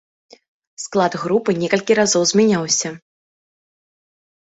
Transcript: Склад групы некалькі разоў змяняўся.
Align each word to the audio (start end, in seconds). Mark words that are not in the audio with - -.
Склад 0.83 1.17
групы 1.25 1.55
некалькі 1.61 1.99
разоў 2.01 2.27
змяняўся. 2.33 2.89